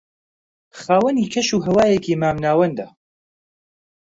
خاوەنی 0.79 1.29
کەش 1.33 1.47
و 1.53 1.63
ھەوایەکی 1.65 2.19
مام 2.21 2.37
ناوەندە 2.43 2.87